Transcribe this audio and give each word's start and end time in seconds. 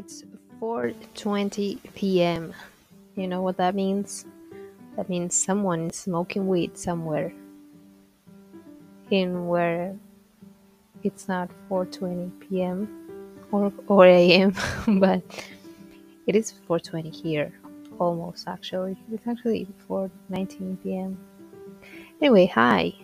It's 0.00 0.24
4:20 0.62 1.78
p.m. 1.94 2.54
You 3.16 3.28
know 3.28 3.42
what 3.42 3.58
that 3.58 3.74
means? 3.74 4.24
That 4.96 5.10
means 5.10 5.36
someone 5.36 5.90
is 5.90 5.96
smoking 5.96 6.48
weed 6.48 6.78
somewhere. 6.78 7.34
In 9.10 9.46
where 9.46 9.94
it's 11.02 11.28
not 11.28 11.50
4:20 11.68 12.32
p.m. 12.40 12.88
or 13.52 13.70
or 13.88 14.06
a.m. 14.06 14.54
but 15.00 15.20
it 16.26 16.34
is 16.34 16.54
4:20 16.66 17.12
here. 17.12 17.52
Almost 17.98 18.48
actually. 18.48 18.96
It's 19.12 19.26
actually 19.26 19.68
4:19 19.86 20.82
p.m. 20.82 21.18
Anyway, 22.22 22.46
hi. 22.46 22.94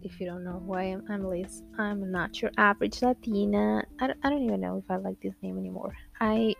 If 0.00 0.20
you 0.20 0.26
don't 0.26 0.44
know 0.44 0.62
who 0.64 0.74
I 0.74 0.84
am, 0.84 1.02
I'm 1.08 1.26
Liz. 1.26 1.62
I'm 1.76 2.12
not 2.12 2.40
your 2.40 2.52
average 2.56 3.02
Latina. 3.02 3.82
I 4.00 4.06
don't, 4.06 4.18
I 4.22 4.30
don't 4.30 4.44
even 4.44 4.60
know 4.60 4.76
if 4.76 4.88
I 4.88 4.96
like 4.96 5.20
this 5.20 5.34
name 5.42 5.58
anymore. 5.58 5.92
I 6.20 6.54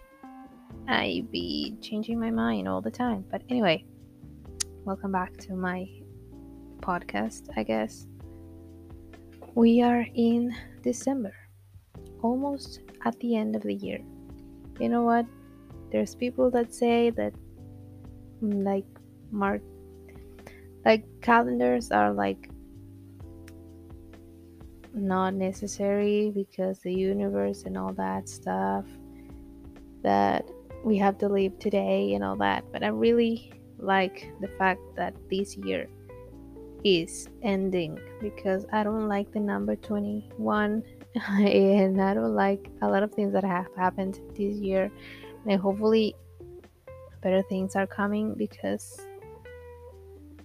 I 0.88 1.24
be 1.30 1.76
changing 1.80 2.18
my 2.18 2.32
mind 2.32 2.66
all 2.66 2.80
the 2.80 2.90
time. 2.90 3.24
But 3.30 3.42
anyway, 3.48 3.84
welcome 4.84 5.12
back 5.12 5.36
to 5.36 5.54
my 5.54 5.86
podcast, 6.80 7.48
I 7.56 7.62
guess. 7.62 8.08
We 9.54 9.82
are 9.82 10.04
in 10.14 10.52
December, 10.82 11.34
almost 12.22 12.80
at 13.04 13.18
the 13.20 13.36
end 13.36 13.54
of 13.54 13.62
the 13.62 13.74
year. 13.74 14.00
You 14.80 14.88
know 14.88 15.04
what? 15.04 15.26
There's 15.92 16.16
people 16.16 16.50
that 16.50 16.74
say 16.74 17.10
that 17.10 17.34
mm, 18.42 18.64
like 18.64 18.86
Mark 19.30 19.62
like 20.84 21.06
calendars 21.22 21.92
are 21.92 22.12
like 22.12 22.50
not 25.00 25.34
necessary 25.34 26.30
because 26.34 26.78
the 26.80 26.92
universe 26.92 27.62
and 27.64 27.76
all 27.76 27.92
that 27.94 28.28
stuff 28.28 28.84
that 30.02 30.48
we 30.84 30.96
have 30.96 31.18
to 31.18 31.28
live 31.28 31.58
today 31.58 32.14
and 32.14 32.24
all 32.24 32.36
that. 32.36 32.64
But 32.72 32.82
i 32.82 32.88
really 32.88 33.52
like 33.78 34.32
the 34.40 34.48
fact 34.58 34.80
that 34.96 35.14
this 35.30 35.56
year 35.56 35.88
is 36.84 37.28
ending 37.42 37.98
because 38.20 38.64
i 38.72 38.82
don't 38.82 39.08
like 39.08 39.32
the 39.32 39.40
number 39.40 39.74
21 39.74 40.82
and 41.14 42.00
i 42.00 42.14
don't 42.14 42.34
like 42.34 42.70
a 42.82 42.88
lot 42.88 43.02
of 43.02 43.12
things 43.12 43.32
that 43.32 43.44
have 43.44 43.66
happened 43.76 44.20
this 44.36 44.56
year. 44.56 44.90
And 45.46 45.60
hopefully 45.60 46.14
better 47.22 47.42
things 47.42 47.74
are 47.76 47.86
coming 47.86 48.34
because 48.34 49.00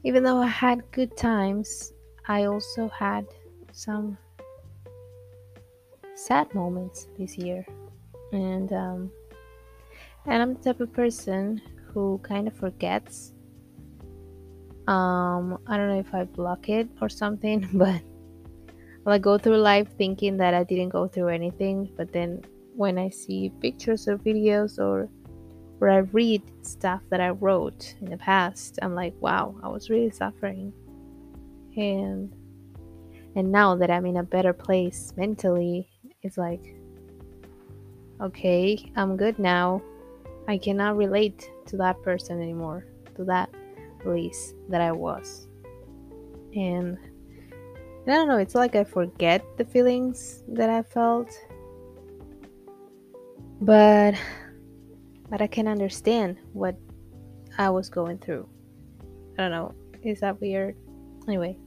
even 0.04 0.24
though 0.24 0.42
I 0.42 0.48
had 0.48 0.84
good 0.92 1.16
times, 1.16 1.94
I 2.28 2.46
also 2.46 2.90
had 2.90 3.26
some 3.72 4.18
sad 6.16 6.54
moments 6.54 7.08
this 7.18 7.38
year. 7.38 7.66
And 8.32 8.72
um, 8.74 9.12
and 10.26 10.42
I'm 10.42 10.54
the 10.54 10.60
type 10.62 10.80
of 10.80 10.94
person 10.94 11.62
who 11.94 12.20
kind 12.24 12.48
of 12.48 12.54
forgets. 12.56 13.34
Um, 14.88 15.60
I 15.68 15.78
don't 15.78 15.90
know 15.90 16.00
if 16.00 16.14
I 16.14 16.26
block 16.26 16.70
it 16.70 16.90
or 17.02 17.10
something, 17.10 17.68
but 17.74 18.02
I 19.06 19.18
go 19.18 19.38
through 19.38 19.58
life 19.58 19.90
thinking 19.98 20.38
that 20.38 20.54
I 20.54 20.64
didn't 20.64 20.90
go 20.90 21.08
through 21.08 21.30
anything, 21.30 21.92
but 21.98 22.12
then 22.14 22.42
when 22.76 22.98
I 22.98 23.10
see 23.10 23.52
pictures 23.62 24.08
or 24.08 24.18
videos 24.18 24.80
or 24.80 25.10
where 25.80 25.92
I 25.92 25.98
read 25.98 26.42
stuff 26.62 27.02
that 27.10 27.20
I 27.20 27.30
wrote 27.30 27.96
in 28.02 28.10
the 28.10 28.18
past, 28.18 28.80
I'm 28.82 28.96
like, 28.96 29.14
wow, 29.20 29.56
I 29.62 29.68
was 29.68 29.90
really 29.90 30.10
suffering. 30.10 30.74
And 31.76 32.34
and 33.36 33.52
now 33.52 33.76
that 33.76 33.90
I'm 33.90 34.06
in 34.06 34.18
a 34.18 34.24
better 34.24 34.54
place 34.54 35.12
mentally, 35.18 35.90
it's 36.24 36.38
like 36.38 36.76
okay, 38.22 38.92
I'm 38.96 39.18
good 39.18 39.38
now. 39.38 39.82
I 40.48 40.58
cannot 40.58 40.96
relate 40.98 41.50
to 41.68 41.78
that 41.78 42.02
person 42.04 42.42
anymore, 42.42 42.86
to 43.16 43.24
that 43.26 43.50
Liz 44.06 44.54
that 44.70 44.82
I 44.82 44.92
was. 44.92 45.48
And 46.56 46.98
I 48.08 48.12
don't 48.12 48.28
know, 48.28 48.38
it's 48.38 48.56
like 48.56 48.76
I 48.76 48.84
forget 48.84 49.44
the 49.58 49.66
feelings 49.66 50.44
that 50.50 50.70
I 50.70 50.82
felt. 50.84 51.32
But 53.62 54.16
but 55.30 55.42
I 55.42 55.48
can 55.48 55.68
understand 55.68 56.38
what 56.54 56.76
I 57.58 57.70
was 57.70 57.90
going 57.90 58.20
through. 58.20 58.48
I 59.38 59.44
don't 59.44 59.52
know. 59.52 59.74
Is 60.04 60.20
that 60.20 60.40
weird? 60.40 60.76
Anyway, 61.28 61.58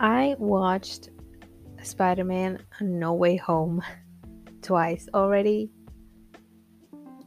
I 0.00 0.34
watched 0.38 1.10
Spider 1.86 2.24
Man 2.24 2.58
No 2.80 3.14
Way 3.14 3.36
Home 3.36 3.80
twice 4.60 5.08
already. 5.14 5.70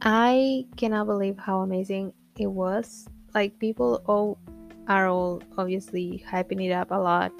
I 0.02 0.66
cannot 0.76 1.06
believe 1.06 1.38
how 1.38 1.60
amazing 1.60 2.12
it 2.38 2.46
was. 2.46 3.06
Like, 3.34 3.58
people 3.58 4.02
all 4.06 4.38
are 4.86 5.08
all 5.08 5.42
obviously 5.56 6.24
hyping 6.28 6.64
it 6.64 6.72
up 6.72 6.90
a 6.90 6.94
lot. 6.94 7.32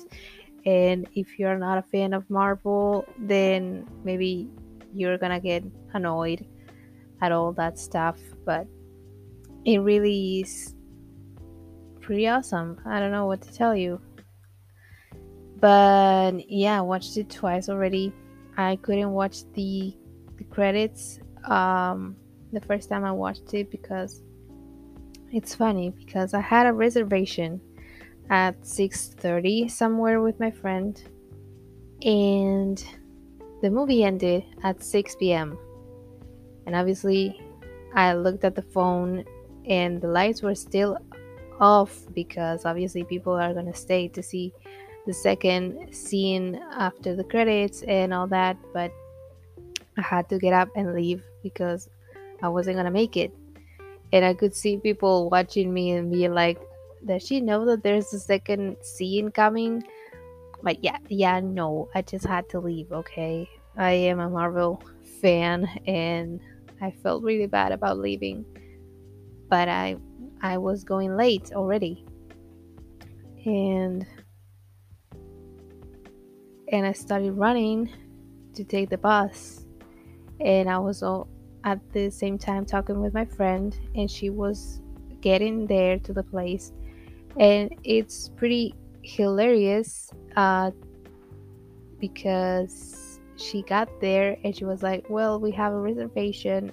And 0.67 1.07
if 1.15 1.39
you're 1.39 1.59
not 1.59 1.79
a 1.79 1.83
fan 1.83 2.13
of 2.13 2.29
Marvel, 2.31 3.05
then 3.19 3.87
maybe 4.05 4.49
you're 4.95 5.19
gonna 5.19 5.41
get 5.41 5.65
annoyed 5.95 6.47
at 7.23 7.33
all 7.33 7.53
that 7.53 7.79
stuff, 7.79 8.19
but 8.45 8.67
it 9.65 9.79
really 9.79 10.41
is 10.41 10.75
pretty 12.01 12.29
awesome. 12.29 12.81
I 12.87 12.99
don't 12.99 13.13
know 13.13 13.27
what 13.27 13.43
to 13.43 13.53
tell 13.53 13.75
you. 13.75 14.01
But 15.61 16.51
yeah, 16.51 16.79
I 16.79 16.81
watched 16.81 17.17
it 17.17 17.31
twice 17.31 17.69
already. 17.69 18.13
I 18.57 18.77
couldn't 18.77 19.13
watch 19.13 19.45
the 19.55 19.95
the 20.37 20.45
credits 20.45 21.21
um 21.45 22.17
the 22.53 22.61
first 22.63 22.89
time 22.89 23.05
I 23.05 23.13
watched 23.13 23.53
it 23.55 23.71
because 23.71 24.23
it's 25.33 25.55
funny 25.55 25.91
because 25.91 26.35
I 26.35 26.41
had 26.41 26.67
a 26.67 26.73
reservation 26.73 27.61
at 28.31 28.61
6:30 28.63 29.71
somewhere 29.71 30.21
with 30.21 30.41
my 30.41 30.51
friend 30.51 31.01
and 32.03 32.83
the 33.63 33.71
movie 33.71 34.05
ended 34.05 34.45
at 34.63 34.83
6 34.83 35.17
p.m. 35.17 35.59
And 36.67 36.75
obviously, 36.75 37.41
I 37.95 38.15
looked 38.15 38.45
at 38.45 38.55
the 38.55 38.63
phone 38.63 39.25
and 39.67 40.01
the 40.01 40.09
lights 40.09 40.43
were 40.43 40.55
still 40.55 40.97
off 41.61 42.07
because 42.15 42.65
obviously 42.65 43.05
people 43.05 43.35
are 43.35 43.53
going 43.53 43.67
to 43.67 43.75
stay 43.75 44.09
to 44.09 44.23
see 44.23 44.53
the 45.11 45.15
second 45.15 45.93
scene 45.93 46.55
after 46.71 47.17
the 47.17 47.25
credits 47.25 47.83
and 47.83 48.15
all 48.15 48.29
that. 48.29 48.57
But 48.73 48.93
I 49.99 50.03
had 50.03 50.29
to 50.29 50.39
get 50.39 50.53
up 50.53 50.69
and 50.77 50.95
leave 50.95 51.25
because 51.43 51.91
I 52.45 52.49
wasn't 52.49 52.77
to 52.79 52.93
make 52.93 53.17
it. 53.17 53.35
And 54.13 54.25
I 54.25 54.35
could 54.35 54.55
see 54.55 54.77
people 54.77 55.29
watching 55.29 55.75
me 55.75 55.91
and 55.91 56.13
be 56.13 56.29
like, 56.29 56.61
does 57.05 57.27
she 57.27 57.41
know 57.41 57.65
that 57.67 57.83
there's 57.83 58.13
a 58.13 58.21
second 58.21 58.77
scene 58.83 59.33
coming? 59.33 59.83
But 60.63 60.85
yeah, 60.85 60.99
yeah, 61.09 61.41
no, 61.41 61.89
I 61.93 62.03
just 62.03 62.25
had 62.25 62.49
to 62.51 62.61
leave, 62.61 62.93
okay? 62.93 63.51
I 63.77 63.91
am 63.91 64.21
a 64.21 64.31
Marvel 64.31 64.81
fan 65.21 65.67
and 65.89 66.39
I 66.81 66.93
felt 67.03 67.25
really 67.25 67.49
bad 67.49 67.73
about 67.73 67.99
leaving. 67.99 68.45
But 69.49 69.69
I 69.69 69.97
I 70.41 70.59
was 70.59 70.85
going 70.85 71.17
late 71.17 71.51
already. 71.53 72.05
And 73.45 74.07
and 76.71 76.87
I 76.87 76.93
started 76.93 77.33
running 77.33 77.91
to 78.55 78.65
take 78.65 78.91
the 78.91 78.99
bus. 78.99 79.67
And 80.41 80.71
I 80.71 80.79
was 80.79 81.03
all 81.03 81.29
at 81.65 81.79
the 81.93 82.11
same 82.11 82.39
time 82.39 82.65
talking 82.65 83.01
with 83.01 83.13
my 83.13 83.25
friend 83.25 83.77
and 83.95 84.11
she 84.11 84.31
was 84.31 84.81
getting 85.21 85.67
there 85.67 85.99
to 85.99 86.13
the 86.15 86.23
place 86.23 86.73
and 87.39 87.75
it's 87.85 88.31
pretty 88.31 88.75
hilarious 89.03 90.11
uh, 90.37 90.71
because 91.99 93.21
she 93.37 93.63
got 93.63 93.89
there 94.01 94.37
and 94.45 94.57
she 94.57 94.65
was 94.65 94.83
like, 94.83 95.09
Well, 95.09 95.39
we 95.39 95.51
have 95.53 95.73
a 95.73 95.79
reservation 95.79 96.73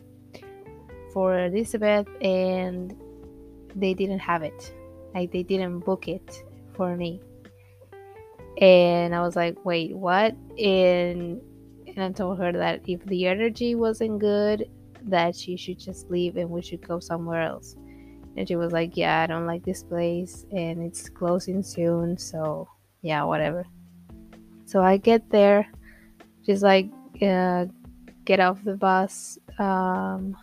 for 1.14 1.46
Elizabeth 1.46 2.08
and 2.22 2.96
they 3.76 3.94
didn't 3.94 4.20
have 4.20 4.44
it. 4.44 4.74
Like 5.14 5.32
they 5.32 5.44
didn't 5.44 5.80
book 5.80 6.08
it 6.08 6.44
for 6.74 6.96
me. 6.96 7.22
And 8.62 9.14
I 9.14 9.22
was 9.22 9.36
like, 9.36 9.64
Wait, 9.66 9.96
what? 9.96 10.36
And 10.58 11.42
and 11.88 12.04
I 12.04 12.12
told 12.12 12.40
her 12.40 12.52
that 12.52 12.82
if 12.88 13.04
the 13.06 13.28
energy 13.28 13.76
wasn't 13.76 14.20
good, 14.20 14.70
that 15.04 15.36
she 15.36 15.58
should 15.58 15.80
just 15.80 16.10
leave 16.10 16.38
and 16.38 16.50
we 16.50 16.62
should 16.62 16.86
go 16.88 17.00
somewhere 17.00 17.42
else. 17.42 17.76
And 18.36 18.48
she 18.48 18.56
was 18.56 18.72
like, 18.72 18.98
Yeah, 18.98 19.22
I 19.22 19.28
don't 19.28 19.48
like 19.48 19.64
this 19.64 19.84
place 19.84 20.46
and 20.52 20.82
it's 20.84 21.10
closing 21.10 21.64
soon, 21.64 22.18
so 22.18 22.68
yeah, 23.02 23.24
whatever. 23.24 23.66
So 24.66 24.82
I 24.82 24.98
get 24.98 25.30
there 25.30 25.68
just 26.46 26.64
like 26.64 26.90
uh, 27.22 27.66
get 28.26 28.40
off 28.40 28.64
the 28.64 28.76
bus 28.76 29.38
um, 29.60 30.36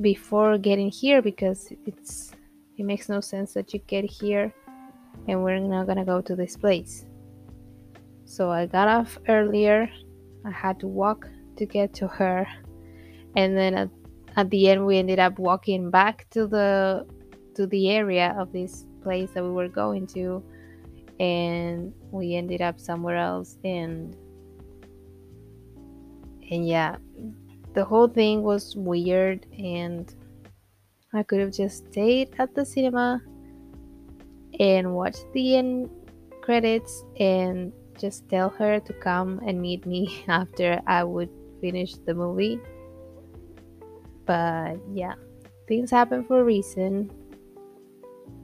before 0.00 0.58
getting 0.58 0.90
here 0.90 1.22
because 1.22 1.72
it's 1.86 2.32
it 2.78 2.84
makes 2.84 3.08
no 3.08 3.20
sense 3.20 3.54
that 3.54 3.72
you 3.72 3.80
get 3.86 4.04
here 4.04 4.52
and 5.28 5.42
we're 5.42 5.58
not 5.58 5.86
gonna 5.86 6.04
go 6.04 6.20
to 6.20 6.36
this 6.36 6.56
place. 6.56 7.06
So 8.24 8.50
I 8.50 8.66
got 8.66 8.88
off 8.88 9.18
earlier. 9.28 9.88
I 10.44 10.50
had 10.50 10.80
to 10.80 10.86
walk 10.86 11.28
to 11.56 11.66
get 11.66 11.92
to 11.94 12.08
her, 12.08 12.46
and 13.36 13.56
then 13.56 13.74
at, 13.74 13.90
at 14.36 14.50
the 14.50 14.68
end 14.68 14.86
we 14.86 14.98
ended 14.98 15.18
up 15.18 15.38
walking 15.38 15.90
back 15.90 16.28
to 16.30 16.46
the 16.46 17.06
to 17.54 17.66
the 17.66 17.90
area 17.90 18.34
of 18.38 18.52
this 18.52 18.86
place 19.02 19.30
that 19.32 19.44
we 19.44 19.50
were 19.50 19.68
going 19.68 20.06
to, 20.08 20.42
and 21.20 21.92
we 22.10 22.34
ended 22.34 22.62
up 22.62 22.80
somewhere 22.80 23.16
else. 23.16 23.58
And 23.64 24.16
and 26.50 26.66
yeah 26.66 26.96
the 27.74 27.84
whole 27.84 28.08
thing 28.08 28.42
was 28.42 28.76
weird. 28.76 29.46
And 29.58 30.12
I 31.12 31.22
could 31.22 31.40
have 31.40 31.52
just 31.52 31.86
stayed 31.88 32.30
at 32.38 32.54
the 32.54 32.64
cinema 32.64 33.20
and 34.60 34.94
watch 34.94 35.16
the 35.32 35.56
end 35.56 35.90
credits 36.42 37.04
and 37.18 37.72
just 37.98 38.28
tell 38.28 38.48
her 38.50 38.80
to 38.80 38.92
come 38.94 39.40
and 39.46 39.60
meet 39.60 39.86
me 39.86 40.24
after 40.28 40.80
I 40.86 41.04
would 41.04 41.30
finish 41.60 41.94
the 41.94 42.14
movie. 42.14 42.60
But 44.26 44.76
yeah, 44.92 45.14
things 45.68 45.90
happen 45.90 46.24
for 46.24 46.40
a 46.40 46.44
reason. 46.44 47.10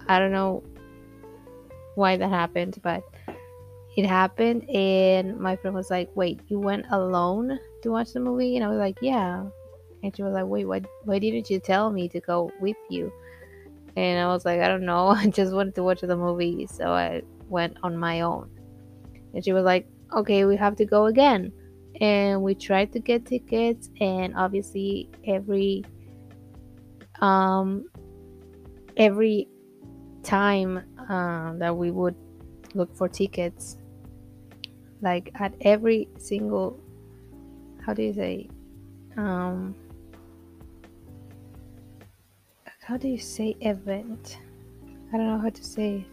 I 0.09 0.19
don't 0.19 0.33
know 0.33 0.63
why 1.95 2.17
that 2.17 2.31
happened, 2.31 2.79
but 2.83 3.03
it 3.97 4.07
happened 4.07 4.69
and 4.71 5.39
my 5.39 5.57
friend 5.57 5.75
was 5.75 5.91
like, 5.91 6.09
Wait, 6.15 6.41
you 6.49 6.59
went 6.59 6.87
alone 6.91 7.59
to 7.83 7.91
watch 7.91 8.13
the 8.13 8.21
movie? 8.21 8.57
And 8.57 8.65
I 8.65 8.69
was 8.69 8.79
like, 8.79 8.99
Yeah. 9.03 9.45
And 10.03 10.15
she 10.15 10.23
was 10.23 10.33
like, 10.33 10.47
Wait, 10.47 10.65
why 10.65 10.83
why 11.05 11.19
didn't 11.19 11.51
you 11.51 11.59
tell 11.59 11.91
me 11.91 12.09
to 12.11 12.21
go 12.21 12.51
with 12.61 12.77
you? 12.89 13.13
And 13.96 14.20
I 14.20 14.26
was 14.29 14.44
like, 14.44 14.61
I 14.61 14.69
don't 14.69 14.85
know, 14.85 15.08
I 15.23 15.26
just 15.26 15.52
wanted 15.52 15.75
to 15.76 15.82
watch 15.82 16.00
the 16.00 16.17
movie, 16.17 16.67
so 16.67 16.93
I 16.93 17.23
went 17.49 17.76
on 17.82 17.96
my 17.96 18.20
own. 18.20 18.50
And 19.35 19.44
she 19.44 19.52
was 19.52 19.64
like, 19.64 19.87
Okay, 20.17 20.44
we 20.44 20.56
have 20.56 20.76
to 20.76 20.87
go 20.87 21.06
again. 21.06 21.52
And 22.00 22.43
we 22.43 22.55
tried 22.55 22.93
to 22.93 23.00
get 23.00 23.26
tickets 23.26 23.90
and 24.00 24.35
obviously 24.37 25.11
every 25.26 25.85
um 27.20 27.85
every 28.96 29.49
time 30.23 30.85
um, 31.08 31.58
that 31.58 31.76
we 31.76 31.90
would 31.90 32.14
look 32.75 32.94
for 32.94 33.08
tickets 33.08 33.76
like 35.00 35.31
at 35.37 35.55
every 35.62 36.08
single 36.19 36.79
how 37.85 37.94
do 37.94 38.02
you 38.02 38.12
say 38.12 38.49
um 39.17 39.75
how 42.88 42.96
do 42.96 43.06
you 43.06 43.19
say 43.19 43.55
event? 43.61 44.38
I 45.12 45.19
don't 45.19 45.26
know 45.26 45.38
how 45.38 45.50
to 45.50 45.62
say. 45.62 46.06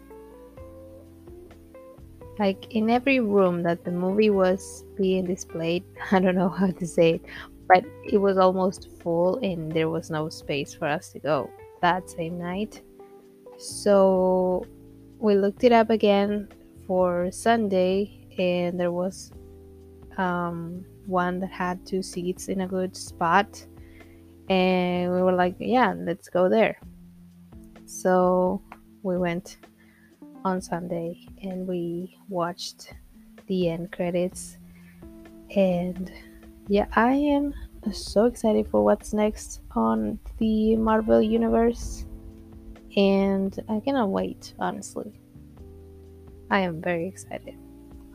Like 2.38 2.76
in 2.76 2.90
every 2.90 3.22
room 3.22 3.64
that 3.64 3.86
the 3.86 3.92
movie 3.92 4.30
was 4.30 4.84
being 4.98 5.26
displayed 5.26 5.86
i 6.12 6.20
don't 6.20 6.36
know 6.36 6.50
how 6.50 6.72
to 6.72 6.86
say 6.86 7.12
it 7.12 7.26
but 7.70 7.86
it 8.04 8.18
was 8.18 8.38
almost 8.38 8.90
full 9.02 9.38
and 9.38 9.72
there 9.72 9.90
was 9.90 10.12
no 10.12 10.28
space 10.28 10.74
for 10.74 10.86
us 10.86 11.14
to 11.14 11.20
go 11.20 11.50
that 11.82 12.10
same 12.10 12.38
night. 12.38 12.82
So 13.58 14.66
we 15.18 15.36
looked 15.36 15.64
it 15.64 15.72
up 15.72 15.90
again 15.90 16.50
for 16.86 17.32
sunday 17.32 18.28
and 18.38 18.78
there 18.78 18.92
was 18.92 19.32
um, 20.18 20.86
one 21.06 21.40
that 21.40 21.52
had 21.52 21.86
two 21.86 22.04
seats 22.04 22.50
in 22.50 22.62
a 22.62 22.68
good 22.68 22.98
spot 22.98 23.66
and 24.50 25.12
we 25.14 25.22
were 25.22 25.34
like 25.34 25.56
yeah 25.60 25.94
let's 25.98 26.30
go 26.30 26.50
there. 26.50 26.80
So 27.86 28.62
we 29.04 29.18
went 29.18 29.58
on 30.44 30.62
sunday 30.62 31.28
and 31.42 31.68
we 31.68 32.18
watched 32.30 32.94
the 33.48 33.70
end 33.70 33.92
credits. 33.92 34.58
And 35.56 36.12
yeah 36.68 36.88
i 36.96 37.14
am 37.14 37.54
so 37.92 38.26
excited 38.26 38.68
for 38.72 38.84
what's 38.84 39.14
next 39.14 39.62
on 39.76 40.20
the 40.38 40.76
marvel 40.76 41.22
universe. 41.22 42.06
And 42.98 43.58
i 43.70 43.80
cannot 43.80 44.10
wait 44.10 44.54
honestly. 44.60 45.20
I 46.50 46.60
am 46.60 46.82
very 46.82 47.08
excited. 47.08 47.56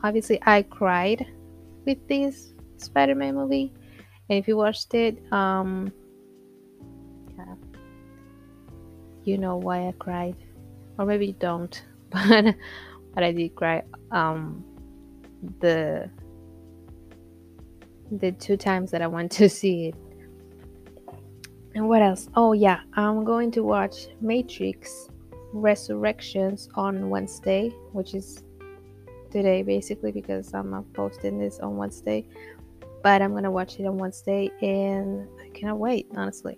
Obviously 0.03 0.39
I 0.45 0.63
cried 0.63 1.27
with 1.85 2.05
this 2.07 2.53
Spider-Man 2.77 3.35
movie, 3.35 3.73
and 4.29 4.39
if 4.39 4.47
you 4.47 4.57
watched 4.57 4.93
it, 4.93 5.21
um, 5.31 5.91
you 9.23 9.37
know 9.37 9.57
why 9.57 9.87
I 9.87 9.93
cried, 9.99 10.35
or 10.97 11.05
maybe 11.05 11.27
you 11.27 11.33
don't, 11.33 11.83
but 12.09 12.55
but 13.13 13.23
I 13.23 13.31
did 13.31 13.55
cry. 13.55 13.83
Um, 14.11 14.63
the 15.59 16.09
the 18.11 18.31
two 18.33 18.57
times 18.57 18.91
that 18.91 19.01
I 19.01 19.07
went 19.07 19.31
to 19.33 19.49
see 19.61 19.87
it. 19.87 19.95
And 21.73 21.87
what 21.87 22.01
else? 22.01 22.27
Oh 22.35 22.53
yeah, 22.53 22.81
I'm 22.93 23.23
going 23.23 23.51
to 23.51 23.63
watch 23.63 24.07
Matrix 24.19 25.09
Resurrections 25.53 26.69
on 26.75 27.09
Wednesday, 27.09 27.69
which 27.93 28.13
is 28.13 28.43
today 29.31 29.63
basically 29.63 30.11
because 30.11 30.53
I'm 30.53 30.69
not 30.69 30.91
posting 30.93 31.39
this 31.39 31.59
on 31.59 31.77
Wednesday. 31.77 32.25
But 33.03 33.21
I'm 33.21 33.33
gonna 33.33 33.51
watch 33.51 33.79
it 33.79 33.85
on 33.85 33.97
Wednesday 33.97 34.51
and 34.61 35.27
I 35.41 35.49
cannot 35.49 35.79
wait, 35.79 36.07
honestly. 36.15 36.57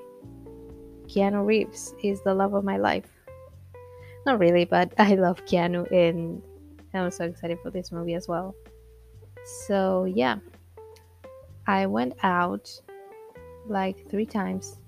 Keanu 1.14 1.46
Reeves 1.46 1.94
is 2.04 2.22
the 2.22 2.34
love 2.34 2.54
of 2.54 2.64
my 2.64 2.78
life. 2.78 3.10
Not 4.26 4.40
really, 4.40 4.66
but 4.66 4.94
I 4.98 5.16
love 5.16 5.46
Keanu 5.46 5.92
and 5.92 6.42
I'm 6.94 7.12
so 7.12 7.26
excited 7.26 7.60
for 7.62 7.70
this 7.70 7.92
movie 7.92 8.16
as 8.16 8.28
well. 8.28 8.56
So 9.68 10.06
yeah. 10.06 10.38
I 11.68 11.86
went 11.86 12.16
out 12.24 12.70
like 13.68 14.10
three 14.10 14.26
times 14.26 14.80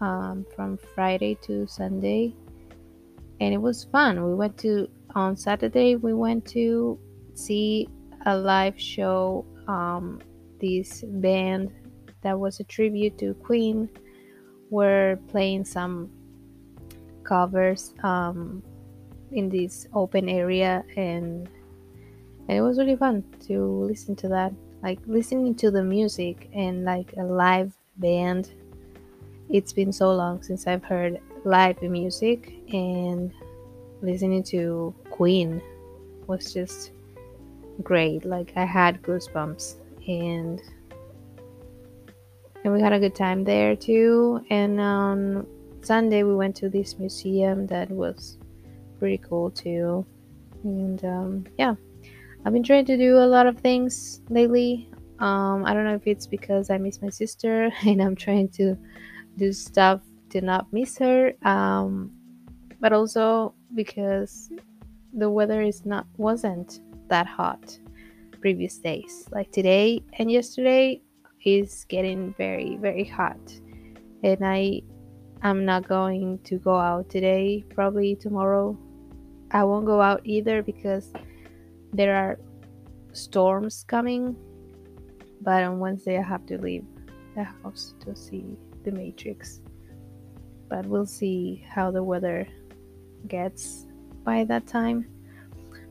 um, 0.00 0.46
from 0.54 0.78
Friday 0.94 1.36
to 1.42 1.66
Sunday 1.66 2.34
and 3.40 3.54
it 3.54 3.58
was 3.58 3.84
fun. 3.84 4.22
We 4.24 4.34
went 4.34 4.58
to 4.58 4.88
on 5.14 5.36
Saturday 5.36 5.96
we 5.96 6.14
went 6.14 6.46
to 6.46 6.98
see 7.34 7.88
a 8.26 8.36
live 8.36 8.80
show. 8.80 9.44
Um, 9.66 10.20
this 10.60 11.02
band 11.06 11.72
that 12.22 12.38
was 12.38 12.60
a 12.60 12.64
tribute 12.64 13.16
to 13.18 13.34
Queen 13.34 13.88
were 14.70 15.18
playing 15.28 15.64
some 15.64 16.10
covers 17.24 17.92
um, 18.02 18.62
in 19.32 19.48
this 19.48 19.86
open 19.92 20.28
area, 20.28 20.84
and 20.96 21.48
and 22.48 22.58
it 22.58 22.62
was 22.62 22.78
really 22.78 22.96
fun 22.96 23.24
to 23.46 23.62
listen 23.86 24.16
to 24.16 24.28
that. 24.28 24.52
Like 24.82 24.98
listening 25.06 25.54
to 25.56 25.70
the 25.70 25.82
music 25.82 26.48
and 26.54 26.84
like 26.84 27.12
a 27.18 27.22
live 27.22 27.72
band. 27.98 28.50
It's 29.50 29.72
been 29.72 29.92
so 29.92 30.14
long 30.14 30.42
since 30.42 30.66
I've 30.66 30.84
heard 30.84 31.20
live 31.44 31.82
music, 31.82 32.52
and 32.72 33.32
listening 34.00 34.42
to 34.44 34.94
Queen 35.10 35.60
was 36.26 36.52
just 36.52 36.92
great. 37.82 38.24
Like 38.24 38.52
I 38.56 38.64
had 38.64 39.02
goosebumps 39.02 39.74
and 40.06 40.60
and 42.64 42.72
we 42.72 42.80
had 42.80 42.92
a 42.92 42.98
good 42.98 43.14
time 43.14 43.44
there 43.44 43.74
too. 43.76 44.44
And 44.50 44.80
on 44.80 45.46
Sunday 45.82 46.22
we 46.22 46.34
went 46.34 46.56
to 46.56 46.68
this 46.68 46.98
museum 46.98 47.66
that 47.68 47.90
was 47.90 48.38
pretty 48.98 49.18
cool 49.18 49.50
too. 49.50 50.04
And 50.64 51.02
um, 51.04 51.46
yeah, 51.58 51.74
I've 52.44 52.52
been 52.52 52.62
trying 52.62 52.84
to 52.86 52.96
do 52.96 53.18
a 53.18 53.26
lot 53.26 53.46
of 53.46 53.58
things 53.58 54.20
lately. 54.28 54.88
Um, 55.18 55.64
I 55.64 55.74
don't 55.74 55.84
know 55.84 55.94
if 55.94 56.06
it's 56.06 56.26
because 56.26 56.70
I 56.70 56.78
miss 56.78 57.02
my 57.02 57.10
sister 57.10 57.70
and 57.86 58.02
I'm 58.02 58.16
trying 58.16 58.48
to 58.50 58.76
do 59.36 59.52
stuff 59.52 60.00
to 60.30 60.40
not 60.40 60.72
miss 60.72 60.98
her. 60.98 61.32
Um, 61.42 62.12
but 62.80 62.92
also 62.92 63.54
because 63.74 64.50
the 65.12 65.28
weather 65.28 65.60
is 65.60 65.84
not 65.84 66.06
wasn't 66.16 66.80
that 67.08 67.26
hot 67.26 67.78
previous 68.40 68.78
days. 68.78 69.28
Like 69.30 69.52
today 69.52 70.02
and 70.14 70.30
yesterday 70.30 71.02
is 71.44 71.84
getting 71.88 72.34
very 72.34 72.76
very 72.76 73.04
hot. 73.04 73.40
And 74.22 74.38
I 74.42 74.82
I'm 75.42 75.64
not 75.64 75.88
going 75.88 76.38
to 76.44 76.58
go 76.58 76.76
out 76.76 77.08
today. 77.08 77.64
Probably 77.70 78.14
tomorrow 78.14 78.78
I 79.50 79.64
won't 79.64 79.86
go 79.86 80.00
out 80.00 80.20
either 80.24 80.62
because 80.62 81.12
there 81.92 82.14
are 82.14 82.38
storms 83.12 83.84
coming. 83.88 84.36
But 85.40 85.64
on 85.64 85.78
Wednesday 85.78 86.18
I 86.18 86.22
have 86.22 86.44
to 86.46 86.58
leave 86.58 86.84
the 87.34 87.44
house 87.44 87.94
to 88.00 88.14
see 88.14 88.44
the 88.84 88.92
Matrix. 88.92 89.60
But 90.68 90.86
we'll 90.86 91.06
see 91.06 91.64
how 91.68 91.90
the 91.90 92.02
weather 92.02 92.46
gets 93.26 93.86
by 94.22 94.44
that 94.44 94.66
time. 94.66 95.06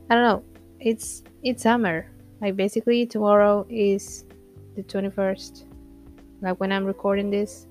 I 0.08 0.14
don't 0.14 0.24
know 0.24 0.44
it's 0.80 1.22
it's 1.42 1.62
summer. 1.62 2.10
Like 2.40 2.56
basically 2.56 3.06
tomorrow 3.06 3.66
is 3.68 4.24
the 4.76 4.82
21st. 4.82 5.64
Like 6.42 6.58
when 6.58 6.72
I'm 6.72 6.84
recording 6.84 7.30
this, 7.30 7.66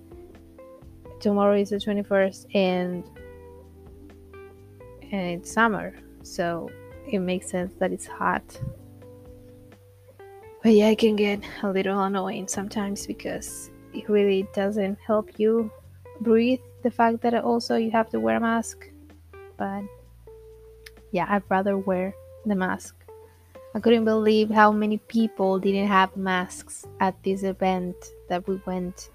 tomorrow 1.20 1.56
is 1.56 1.70
the 1.70 1.78
21st 1.78 2.56
and 2.56 3.04
and 5.12 5.42
it's 5.42 5.52
summer 5.52 5.94
so 6.24 6.70
it 7.12 7.20
makes 7.20 7.50
sense 7.50 7.74
that 7.80 7.92
it's 7.92 8.08
hot 8.08 8.44
but 10.64 10.72
yeah 10.72 10.88
it 10.88 10.98
can 10.98 11.16
get 11.16 11.42
a 11.64 11.70
little 11.70 12.00
annoying 12.02 12.48
sometimes 12.48 13.06
because 13.06 13.70
it 13.94 14.08
really 14.08 14.48
doesn't 14.54 14.98
help 15.06 15.40
you 15.40 15.70
breathe 16.22 16.60
the 16.84 16.92
fact 16.92 17.22
that 17.22 17.34
also 17.34 17.76
you 17.76 17.92
have 17.92 18.10
to 18.10 18.20
wear 18.20 18.38
a 18.38 18.40
mask 18.40 18.90
but 19.58 19.84
yeah 21.12 21.26
i'd 21.30 21.44
rather 21.50 21.78
wear 21.78 22.14
the 22.46 22.56
mask 22.56 22.99
i 23.76 23.80
couldn't 23.80 24.06
believe 24.06 24.50
how 24.50 24.72
many 24.72 24.98
people 24.98 25.60
didn't 25.60 25.88
have 25.88 26.16
masks 26.18 26.86
at 27.00 27.22
this 27.24 27.44
event 27.44 27.96
that 28.28 28.48
we 28.48 28.62
went 28.66 29.10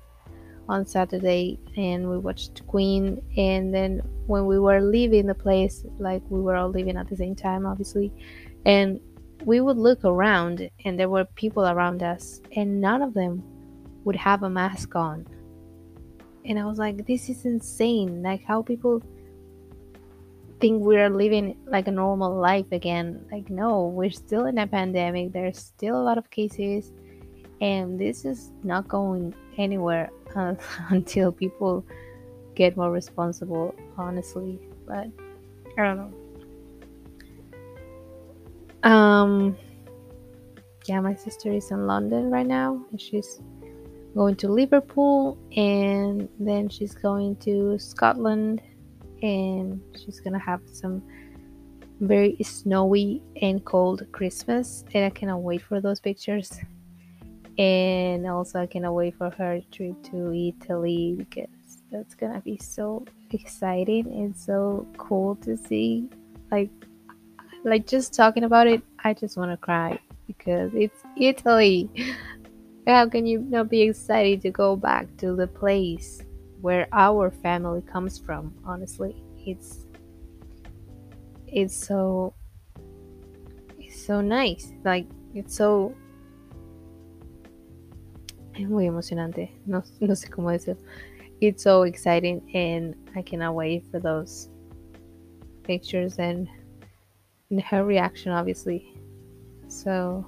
on 0.68 0.86
Saturday 0.86 1.58
and 1.76 2.08
we 2.08 2.18
watched 2.18 2.66
Queen. 2.66 3.20
And 3.36 3.74
then 3.74 4.00
when 4.26 4.46
we 4.46 4.58
were 4.58 4.80
leaving 4.80 5.26
the 5.26 5.34
place, 5.34 5.84
like 5.98 6.22
we 6.28 6.40
were 6.40 6.56
all 6.56 6.70
leaving 6.70 6.96
at 6.96 7.08
the 7.08 7.16
same 7.16 7.34
time, 7.34 7.66
obviously, 7.66 8.12
and 8.64 9.00
we 9.44 9.60
would 9.60 9.76
look 9.76 10.04
around 10.04 10.68
and 10.84 10.98
there 10.98 11.08
were 11.08 11.24
people 11.36 11.66
around 11.66 12.02
us, 12.02 12.40
and 12.56 12.80
none 12.80 13.02
of 13.02 13.14
them 13.14 13.42
would 14.04 14.16
have 14.16 14.42
a 14.42 14.50
mask 14.50 14.94
on. 14.96 15.26
And 16.46 16.58
I 16.58 16.64
was 16.64 16.78
like, 16.78 17.06
this 17.06 17.28
is 17.28 17.44
insane. 17.44 18.22
Like, 18.22 18.44
how 18.44 18.62
people 18.62 19.02
think 20.60 20.82
we're 20.82 21.10
living 21.10 21.56
like 21.66 21.88
a 21.88 21.90
normal 21.90 22.34
life 22.34 22.70
again. 22.72 23.24
Like, 23.30 23.50
no, 23.50 23.86
we're 23.86 24.10
still 24.10 24.46
in 24.46 24.58
a 24.58 24.66
pandemic. 24.66 25.32
There's 25.32 25.58
still 25.58 25.96
a 25.96 26.04
lot 26.04 26.18
of 26.18 26.30
cases, 26.30 26.92
and 27.60 27.98
this 27.98 28.24
is 28.24 28.52
not 28.62 28.88
going 28.88 29.34
anywhere 29.58 30.10
uh, 30.34 30.54
until 30.90 31.32
people 31.32 31.84
get 32.54 32.76
more 32.76 32.90
responsible, 32.90 33.74
honestly. 33.96 34.58
But 34.86 35.08
I 35.76 35.82
don't 35.82 35.96
know. 35.96 36.12
Um, 38.88 39.56
yeah, 40.86 41.00
my 41.00 41.14
sister 41.14 41.50
is 41.50 41.70
in 41.70 41.86
London 41.86 42.30
right 42.30 42.46
now, 42.46 42.84
and 42.90 43.00
she's 43.00 43.40
going 44.14 44.36
to 44.36 44.48
Liverpool, 44.48 45.38
and 45.56 46.28
then 46.38 46.68
she's 46.68 46.94
going 46.94 47.36
to 47.36 47.78
Scotland, 47.78 48.60
and 49.24 49.80
she's 49.96 50.20
gonna 50.20 50.38
have 50.38 50.60
some 50.70 51.02
very 52.00 52.36
snowy 52.42 53.22
and 53.40 53.64
cold 53.64 54.06
Christmas, 54.12 54.84
and 54.94 55.04
I 55.04 55.10
cannot 55.10 55.42
wait 55.42 55.62
for 55.62 55.80
those 55.80 56.00
pictures 56.00 56.60
and 57.58 58.26
also 58.26 58.60
I 58.60 58.66
cannot 58.66 58.94
wait 58.94 59.16
for 59.16 59.30
her 59.30 59.60
trip 59.70 60.02
to 60.10 60.32
Italy 60.32 61.14
because 61.16 61.48
that's 61.90 62.14
gonna 62.14 62.40
be 62.40 62.56
so 62.56 63.04
exciting 63.30 64.06
and 64.12 64.36
so 64.36 64.86
cool 64.96 65.36
to 65.36 65.56
see. 65.56 66.08
Like, 66.50 66.70
like 67.64 67.86
just 67.86 68.12
talking 68.12 68.44
about 68.44 68.66
it, 68.66 68.82
I 69.04 69.14
just 69.14 69.36
want 69.36 69.52
to 69.52 69.56
cry 69.56 69.98
because 70.26 70.72
it's 70.74 71.00
Italy. 71.16 71.88
How 72.86 73.08
can 73.08 73.24
you 73.24 73.40
not 73.40 73.70
be 73.70 73.82
excited 73.82 74.42
to 74.42 74.50
go 74.50 74.76
back 74.76 75.06
to 75.18 75.34
the 75.34 75.46
place 75.46 76.22
where 76.64 76.88
our 76.92 77.30
family 77.30 77.82
comes 77.82 78.18
from? 78.18 78.54
Honestly, 78.64 79.22
it's 79.44 79.84
it's 81.46 81.76
so 81.76 82.32
it's 83.78 84.00
so 84.06 84.22
nice. 84.22 84.72
Like 84.82 85.06
it's 85.34 85.54
so 85.54 85.94
es 88.56 88.66
muy 88.66 88.86
emocionante. 88.86 89.50
No, 89.66 89.82
no 90.00 90.14
sé 90.14 90.30
cómo 90.30 90.50
decirlo. 90.52 90.80
It's 91.42 91.62
so 91.62 91.82
exciting, 91.82 92.40
and 92.54 92.94
I 93.14 93.20
cannot 93.20 93.54
wait 93.54 93.84
for 93.90 94.00
those 94.00 94.48
pictures 95.64 96.18
and, 96.18 96.48
and 97.50 97.60
her 97.60 97.84
reaction, 97.84 98.32
obviously. 98.32 98.88
So, 99.68 100.24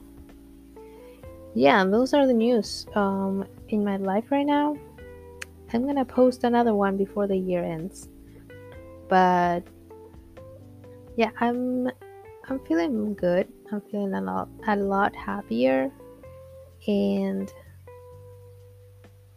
yeah, 1.54 1.82
those 1.84 2.12
are 2.12 2.26
the 2.26 2.34
news 2.34 2.86
um, 2.94 3.46
in 3.68 3.82
my 3.82 3.96
life 3.96 4.30
right 4.30 4.44
now. 4.44 4.76
I'm 5.76 5.84
gonna 5.84 6.06
post 6.06 6.42
another 6.44 6.74
one 6.74 6.96
before 6.96 7.26
the 7.26 7.36
year 7.36 7.62
ends, 7.62 8.08
but 9.10 9.60
yeah, 11.16 11.28
I'm 11.38 11.90
I'm 12.48 12.60
feeling 12.60 13.12
good. 13.12 13.46
I'm 13.70 13.82
feeling 13.82 14.14
a 14.14 14.22
lot 14.22 14.48
a 14.66 14.74
lot 14.74 15.14
happier, 15.14 15.92
and 16.88 17.52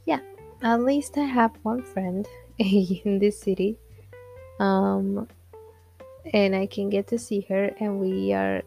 yeah, 0.06 0.22
at 0.62 0.82
least 0.82 1.18
I 1.18 1.26
have 1.26 1.52
one 1.64 1.84
friend 1.84 2.26
in 2.58 3.20
this 3.20 3.38
city. 3.38 3.78
Um, 4.62 5.28
and 6.34 6.56
I 6.56 6.68
can 6.68 6.90
get 6.90 7.06
to 7.08 7.20
see 7.20 7.46
her, 7.50 7.66
and 7.82 8.00
we 8.00 8.32
are 8.32 8.62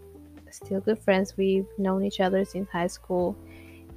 still 0.51 0.81
good 0.81 0.99
friends. 0.99 1.39
We've 1.39 1.65
known 1.79 2.05
each 2.05 2.21
other 2.21 2.45
since 2.45 2.69
high 2.69 2.89
school, 2.89 3.35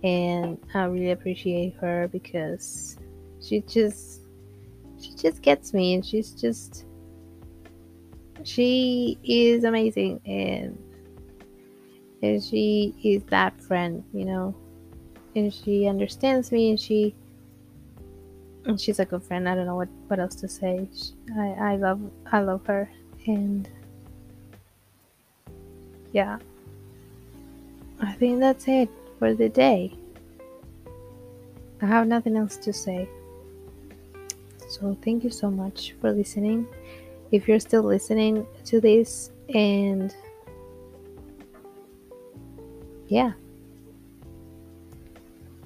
and 0.01 0.57
I 0.73 0.85
really 0.85 1.11
appreciate 1.11 1.75
her 1.81 2.07
because 2.07 2.95
she 3.41 3.61
just 3.61 4.21
she 4.99 5.13
just 5.15 5.41
gets 5.41 5.73
me, 5.73 5.93
and 5.93 6.05
she's 6.05 6.31
just 6.31 6.85
she 8.43 9.17
is 9.23 9.63
amazing, 9.63 10.21
and 10.25 10.77
and 12.21 12.43
she 12.43 12.93
is 13.03 13.23
that 13.25 13.59
friend, 13.61 14.03
you 14.13 14.25
know, 14.25 14.55
and 15.35 15.53
she 15.53 15.87
understands 15.87 16.51
me, 16.51 16.69
and 16.69 16.79
she 16.79 17.15
and 18.65 18.79
she's 18.79 18.99
a 18.99 19.05
good 19.05 19.23
friend. 19.23 19.47
I 19.47 19.55
don't 19.55 19.65
know 19.65 19.75
what, 19.75 19.89
what 20.07 20.19
else 20.19 20.35
to 20.35 20.47
say. 20.47 20.87
She, 20.93 21.11
I, 21.37 21.73
I 21.73 21.75
love 21.75 22.01
I 22.31 22.39
love 22.39 22.65
her 22.65 22.89
and 23.27 23.69
yeah. 26.11 26.39
I 28.01 28.13
think 28.13 28.39
that's 28.39 28.67
it 28.67 28.89
for 29.19 29.33
the 29.33 29.49
day. 29.49 29.93
I 31.81 31.85
have 31.85 32.07
nothing 32.07 32.35
else 32.35 32.57
to 32.57 32.73
say. 32.73 33.07
So 34.75 34.97
thank 35.05 35.23
you 35.23 35.29
so 35.29 35.49
much 35.49 35.95
for 36.01 36.11
listening. 36.11 36.67
If 37.31 37.47
you're 37.47 37.61
still 37.61 37.83
listening 37.83 38.45
to 38.65 38.81
this 38.81 39.31
and 39.53 40.13
yeah. 43.07 43.31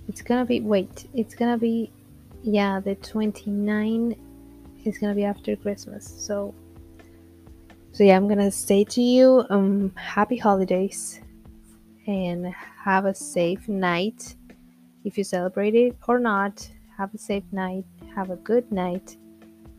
It's 0.07 0.21
gonna 0.21 0.45
be 0.45 0.61
wait, 0.61 1.07
it's 1.15 1.33
gonna 1.33 1.57
be 1.57 1.91
yeah, 2.43 2.79
the 2.79 2.95
29 2.95 4.15
is 4.85 4.97
gonna 4.99 5.15
be 5.15 5.23
after 5.23 5.55
Christmas. 5.55 6.05
So, 6.05 6.53
so 7.91 8.03
yeah, 8.03 8.15
I'm 8.15 8.27
gonna 8.27 8.51
say 8.51 8.83
to 8.83 9.01
you, 9.01 9.43
um, 9.49 9.91
happy 9.95 10.37
holidays, 10.37 11.19
and 12.05 12.53
have 12.83 13.05
a 13.05 13.15
safe 13.15 13.67
night. 13.67 14.35
If 15.03 15.17
you 15.17 15.23
celebrate 15.23 15.73
it 15.73 15.97
or 16.07 16.19
not, 16.19 16.69
have 16.97 17.13
a 17.15 17.17
safe 17.17 17.43
night. 17.51 17.85
Have 18.19 18.31
a 18.31 18.35
good 18.35 18.69
night, 18.69 19.15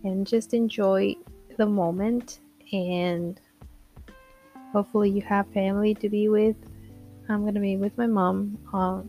and 0.02 0.26
just 0.26 0.54
enjoy 0.54 1.14
the 1.59 1.66
moment. 1.66 2.40
And 2.73 3.38
hopefully, 4.73 5.11
you 5.11 5.20
have 5.23 5.47
family 5.52 5.94
to 5.97 6.09
be 6.09 6.28
with. 6.30 6.56
I'm 7.28 7.44
gonna 7.44 7.61
be 7.61 7.76
with 7.76 7.99
my 7.99 8.06
mom, 8.06 8.59
uh, 8.73 9.02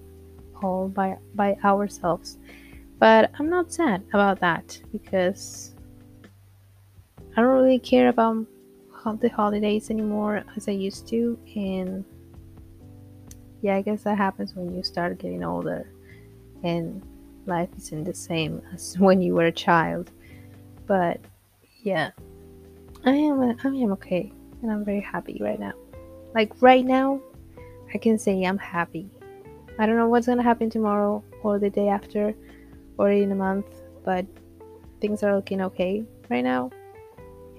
all 0.61 0.89
by 0.89 1.17
by 1.33 1.55
ourselves 1.63 2.37
but 3.01 3.31
I'm 3.39 3.49
not 3.49 3.73
sad 3.73 4.03
about 4.13 4.39
that 4.41 4.79
because 4.91 5.73
I 7.35 7.41
don't 7.41 7.55
really 7.55 7.79
care 7.79 8.09
about 8.09 8.45
the 9.19 9.29
holidays 9.29 9.89
anymore 9.89 10.43
as 10.55 10.67
I 10.67 10.73
used 10.73 11.07
to. 11.07 11.35
And 11.55 12.05
yeah, 13.63 13.75
I 13.75 13.81
guess 13.81 14.03
that 14.03 14.19
happens 14.19 14.53
when 14.53 14.75
you 14.75 14.83
start 14.83 15.17
getting 15.17 15.43
older 15.43 15.89
and 16.63 17.01
life 17.45 17.69
isn't 17.77 18.03
the 18.03 18.13
same 18.13 18.61
as 18.73 18.97
when 18.99 19.21
you 19.21 19.35
were 19.35 19.45
a 19.45 19.51
child. 19.51 20.11
But 20.87 21.19
yeah, 21.83 22.11
I 23.05 23.11
am 23.11 23.41
I 23.41 23.67
am 23.67 23.91
okay 23.93 24.31
and 24.61 24.71
I'm 24.71 24.85
very 24.85 25.01
happy 25.01 25.39
right 25.41 25.59
now. 25.59 25.73
Like 26.33 26.61
right 26.61 26.85
now, 26.85 27.21
I 27.93 27.97
can 27.97 28.17
say 28.17 28.43
I'm 28.43 28.57
happy. 28.57 29.09
I 29.79 29.85
don't 29.85 29.97
know 29.97 30.07
what's 30.07 30.27
gonna 30.27 30.43
happen 30.43 30.69
tomorrow 30.69 31.23
or 31.43 31.59
the 31.59 31.69
day 31.69 31.87
after, 31.87 32.35
or 32.97 33.09
in 33.09 33.31
a 33.31 33.35
month, 33.35 33.65
but 34.05 34.25
things 34.99 35.23
are 35.23 35.35
looking 35.35 35.61
okay 35.61 36.03
right 36.29 36.43
now. 36.43 36.69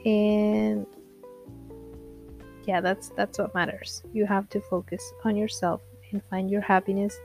And 0.05 0.87
yeah, 2.65 2.81
that's 2.81 3.09
that's 3.17 3.39
what 3.39 3.55
matters. 3.55 4.03
You 4.13 4.27
have 4.27 4.49
to 4.51 4.61
focus 4.61 5.13
on 5.25 5.37
yourself 5.37 5.81
and 6.13 6.23
find 6.31 6.51
your 6.51 6.61
happiness 6.61 7.19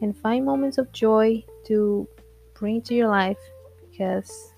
and 0.00 0.16
find 0.16 0.44
moments 0.44 0.78
of 0.78 0.90
joy 0.92 1.44
to 1.66 2.08
bring 2.54 2.82
to 2.82 2.94
your 2.94 3.08
life 3.08 3.38
because 3.90 4.52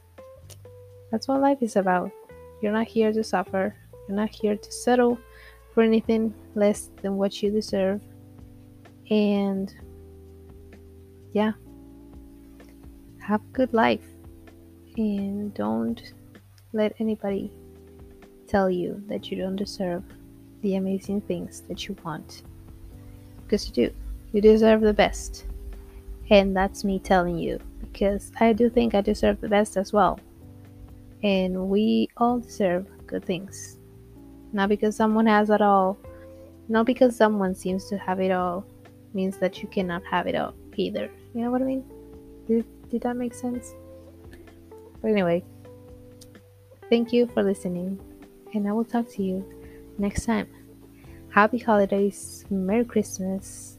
that's 1.11 1.29
what 1.29 1.41
life 1.41 1.59
is 1.61 1.77
about. 1.77 2.11
You're 2.61 2.73
not 2.73 2.87
here 2.87 3.13
to 3.13 3.25
suffer. 3.25 3.75
You're 4.09 4.17
not 4.17 4.31
here 4.31 4.57
to 4.57 4.73
settle 4.73 5.19
for 5.75 5.83
anything 5.83 6.35
less 6.55 6.91
than 7.03 7.17
what 7.17 7.43
you 7.43 7.51
deserve. 7.51 8.01
And 9.11 9.75
yeah, 11.33 11.53
have 13.21 13.41
a 13.41 13.53
good 13.53 13.73
life 13.73 14.05
and 14.97 15.53
don't 15.55 16.13
let 16.73 16.95
anybody 16.99 17.53
tell 18.47 18.71
you 18.71 19.03
that 19.07 19.31
you 19.31 19.39
don't 19.39 19.57
deserve 19.57 20.03
the 20.61 20.77
amazing 20.77 21.21
things 21.23 21.63
that 21.69 21.89
you 21.89 21.97
want. 22.05 22.43
Because 23.43 23.67
you 23.67 23.75
do. 23.75 23.95
You 24.33 24.41
deserve 24.41 24.81
the 24.81 24.95
best. 24.95 25.47
And 26.31 26.57
that's 26.57 26.85
me 26.85 26.99
telling 26.99 27.39
you 27.39 27.61
because 27.81 28.33
I 28.41 28.53
do 28.55 28.71
think 28.71 28.95
I 28.95 29.03
deserve 29.03 29.41
the 29.41 29.49
best 29.49 29.77
as 29.77 29.93
well. 29.93 30.19
And 31.23 31.69
we 31.69 32.09
all 32.17 32.39
deserve 32.39 32.87
good 33.07 33.25
things. 33.25 33.79
Not 34.53 34.69
because 34.69 34.97
someone 34.97 35.27
has 35.27 35.51
it 35.51 35.61
all, 35.61 35.99
not 36.69 36.87
because 36.87 37.15
someone 37.15 37.55
seems 37.55 37.89
to 37.91 37.99
have 37.99 38.21
it 38.21 38.31
all, 38.31 38.65
means 39.15 39.37
that 39.39 39.63
you 39.63 39.69
cannot 39.69 40.03
have 40.11 40.27
it 40.27 40.35
all 40.35 40.55
either. 40.77 41.11
You 41.35 41.43
know 41.43 41.51
what 41.51 41.63
I 41.63 41.67
mean? 41.67 41.85
Did, 42.49 42.65
did 42.91 43.03
that 43.03 43.17
make 43.17 43.35
sense? 43.35 43.75
But 45.01 45.11
anyway, 45.11 45.45
thank 46.89 47.13
you 47.13 47.27
for 47.27 47.43
listening, 47.43 48.01
and 48.55 48.69
I 48.69 48.73
will 48.73 48.85
talk 48.85 49.09
to 49.13 49.23
you 49.23 49.45
next 49.99 50.25
time. 50.25 50.49
Happy 51.31 51.59
holidays, 51.59 52.45
Merry 52.51 52.85
Christmas, 52.85 53.79